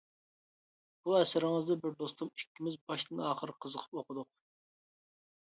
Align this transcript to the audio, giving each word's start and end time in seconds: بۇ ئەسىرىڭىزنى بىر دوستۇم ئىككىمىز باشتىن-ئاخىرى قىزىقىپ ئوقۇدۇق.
بۇ 1.07 1.13
ئەسىرىڭىزنى 1.17 1.77
بىر 1.83 1.93
دوستۇم 1.99 2.31
ئىككىمىز 2.37 2.79
باشتىن-ئاخىرى 2.93 3.57
قىزىقىپ 3.67 3.95
ئوقۇدۇق. 4.01 4.31